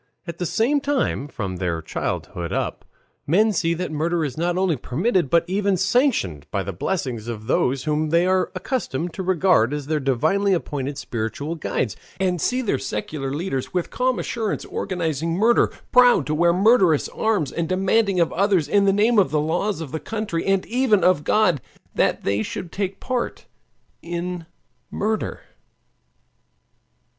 [0.25, 2.85] At the same time from their childhood up
[3.27, 7.45] men see that murder is not only permitted, but even sanctioned by the blessing of
[7.45, 12.63] those whom they are accustomed to regard as their divinely appointed spiritual guides, and see
[12.63, 18.19] their secular leaders with calm assurance organizing murder, proud to wear murderous arms, and demanding
[18.19, 21.61] of others in the name of the laws of the country, and even of God,
[21.93, 23.45] that they should take part
[24.01, 24.47] in
[24.89, 25.41] murder.